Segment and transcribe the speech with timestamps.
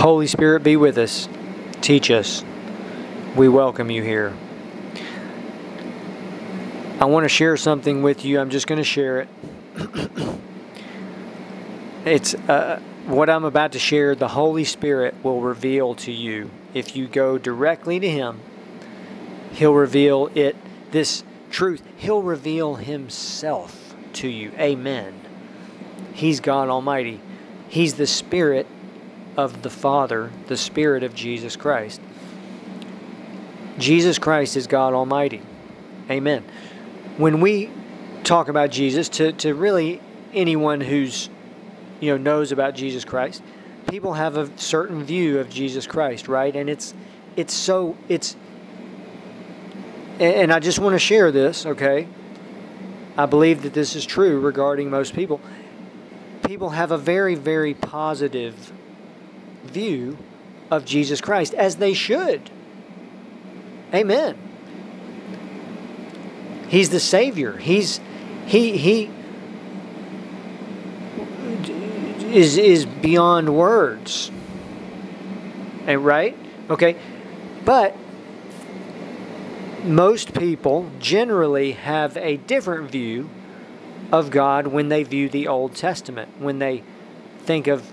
[0.00, 1.28] Holy Spirit, be with us.
[1.82, 2.42] Teach us.
[3.36, 4.32] We welcome you here.
[6.98, 8.40] I want to share something with you.
[8.40, 9.28] I'm just going to share it.
[12.06, 16.50] it's uh, what I'm about to share, the Holy Spirit will reveal to you.
[16.72, 18.40] If you go directly to Him,
[19.52, 20.56] He'll reveal it,
[20.92, 21.82] this truth.
[21.98, 24.50] He'll reveal Himself to you.
[24.58, 25.20] Amen.
[26.14, 27.20] He's God Almighty.
[27.68, 28.66] He's the Spirit
[29.44, 32.00] of the Father, the Spirit of Jesus Christ.
[33.78, 35.40] Jesus Christ is God Almighty.
[36.10, 36.44] Amen.
[37.16, 37.70] When we
[38.24, 40.00] talk about Jesus, to, to really
[40.32, 41.28] anyone who's
[42.00, 43.42] you know knows about Jesus Christ,
[43.88, 46.54] people have a certain view of Jesus Christ, right?
[46.54, 46.94] And it's
[47.36, 48.36] it's so it's
[50.18, 52.06] and I just want to share this, okay?
[53.16, 55.40] I believe that this is true regarding most people.
[56.46, 58.72] People have a very, very positive
[59.70, 60.18] view
[60.70, 62.50] of Jesus Christ, as they should.
[63.92, 64.38] Amen.
[66.68, 67.56] He's the Savior.
[67.56, 68.00] He's
[68.46, 69.10] he he
[72.32, 74.30] is is beyond words.
[75.86, 76.36] And right?
[76.68, 76.96] Okay.
[77.64, 77.96] But
[79.84, 83.28] most people generally have a different view
[84.12, 86.82] of God when they view the Old Testament, when they
[87.40, 87.90] think of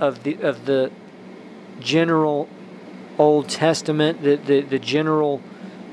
[0.00, 0.90] of the of the
[1.78, 2.48] general
[3.18, 5.40] Old Testament, the the, the general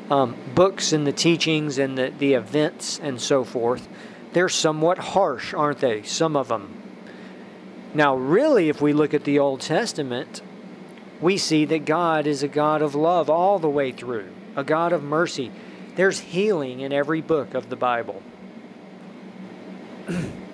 [0.10, 3.88] um, books and the teachings and the, the events and so forth,
[4.34, 6.02] they're somewhat harsh, aren't they?
[6.04, 6.82] Some of them.
[7.94, 10.42] Now, really, if we look at the Old Testament,
[11.20, 14.94] we see that God is a God of love all the way through, a God
[14.94, 15.52] of mercy.
[15.96, 18.22] There's healing in every book of the Bible.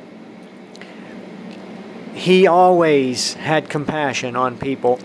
[2.23, 4.97] he always had compassion on people,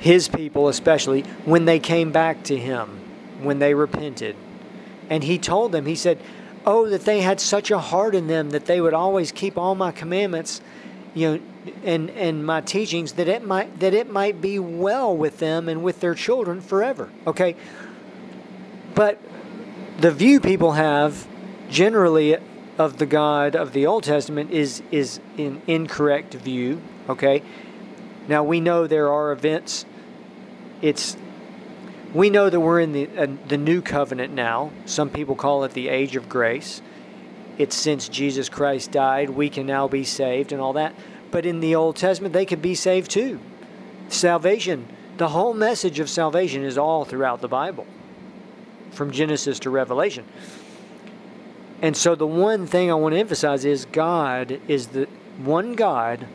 [0.00, 2.98] his people especially, when they came back to him,
[3.42, 4.34] when they repented.
[5.10, 6.18] And he told them, he said,
[6.64, 9.74] Oh, that they had such a heart in them that they would always keep all
[9.74, 10.62] my commandments,
[11.12, 11.40] you know,
[11.84, 15.84] and, and my teachings, that it might that it might be well with them and
[15.84, 17.10] with their children forever.
[17.26, 17.54] Okay.
[18.94, 19.20] But
[19.98, 21.26] the view people have
[21.68, 22.38] generally
[22.84, 26.80] of the God of the Old Testament is is an incorrect view.
[27.08, 27.42] Okay,
[28.28, 29.84] now we know there are events.
[30.80, 31.16] It's
[32.12, 34.72] we know that we're in the uh, the new covenant now.
[34.84, 36.82] Some people call it the age of grace.
[37.58, 40.94] It's since Jesus Christ died, we can now be saved and all that.
[41.30, 43.38] But in the Old Testament, they could be saved too.
[44.08, 44.88] Salvation,
[45.18, 47.86] the whole message of salvation is all throughout the Bible,
[48.90, 50.24] from Genesis to Revelation.
[51.82, 56.28] And so the one thing I want to emphasize is God is the one God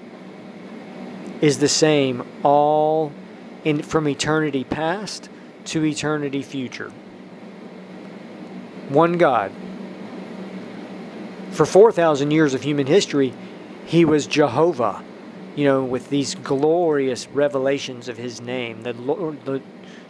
[1.40, 3.13] is the same all
[3.63, 5.30] in from eternity past
[5.66, 6.91] to eternity future.
[8.90, 9.52] One God.
[11.52, 13.34] For 4,000 years of human history,
[13.86, 15.02] he was Jehovah,
[15.56, 19.62] you know, with these glorious revelations of his name, the Lord, the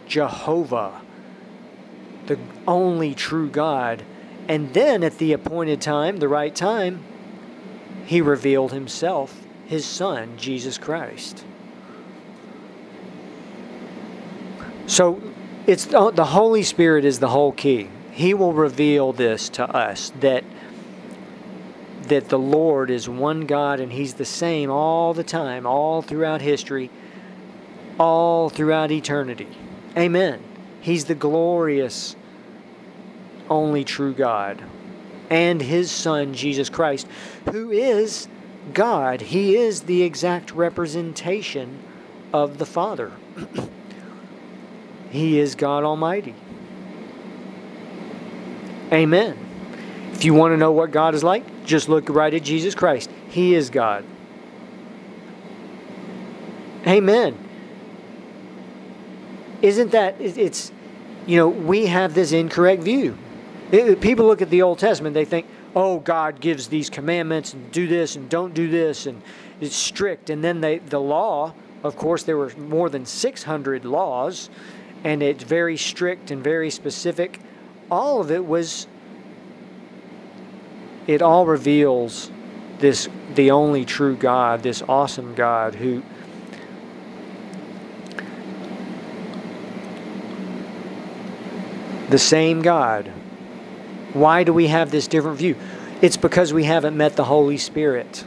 [0.06, 1.00] Jehovah,
[2.26, 4.02] the only true God
[4.48, 7.04] and then at the appointed time, the right time,
[8.06, 11.44] he revealed himself, his son, Jesus Christ.
[14.86, 15.20] So
[15.66, 17.90] it's uh, the Holy Spirit is the whole key.
[18.12, 20.44] He will reveal this to us that
[22.04, 26.40] that the Lord is one God and he's the same all the time, all throughout
[26.40, 26.90] history,
[28.00, 29.48] all throughout eternity.
[29.94, 30.40] Amen.
[30.80, 32.16] He's the glorious
[33.50, 34.62] only true God
[35.30, 37.06] and his Son, Jesus Christ,
[37.50, 38.28] who is
[38.72, 39.20] God.
[39.20, 41.78] He is the exact representation
[42.32, 43.12] of the Father.
[45.10, 46.34] he is God Almighty.
[48.92, 49.36] Amen.
[50.12, 53.10] If you want to know what God is like, just look right at Jesus Christ.
[53.28, 54.04] He is God.
[56.86, 57.36] Amen.
[59.60, 60.72] Isn't that, it's,
[61.26, 63.18] you know, we have this incorrect view.
[63.70, 67.86] People look at the Old Testament, they think, oh, God gives these commandments and do
[67.86, 69.20] this and don't do this, and
[69.60, 70.30] it's strict.
[70.30, 74.48] And then they, the law, of course, there were more than 600 laws,
[75.04, 77.40] and it's very strict and very specific.
[77.90, 78.86] All of it was,
[81.06, 82.30] it all reveals
[82.78, 86.02] this, the only true God, this awesome God who.
[92.08, 93.12] The same God
[94.12, 95.56] why do we have this different view?
[96.00, 98.24] It's because we haven't met the Holy Spirit.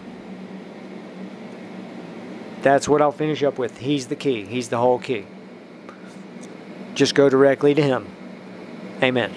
[2.61, 3.79] That's what I'll finish up with.
[3.79, 5.25] He's the key, He's the whole key.
[6.93, 8.07] Just go directly to Him.
[9.01, 9.33] Amen.